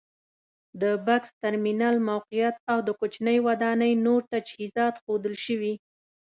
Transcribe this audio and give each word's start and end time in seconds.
د 0.81 0.83
بکس 1.05 1.29
ترمینل 1.43 1.95
موقعیت 2.09 2.55
او 2.71 2.77
د 2.87 2.89
کوچنۍ 2.99 3.37
ودانۍ 3.47 3.93
نور 4.05 4.21
تجهیزات 4.33 4.93
ښودل 5.03 5.35
شوي. 5.45 5.73